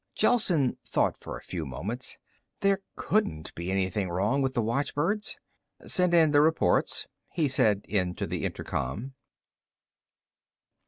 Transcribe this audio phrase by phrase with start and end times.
[0.15, 2.17] Gelsen thought for a few moments.
[2.61, 5.37] There couldn't be anything wrong with the watchbirds.
[5.85, 9.13] "Send in the reports," he said into the intercom.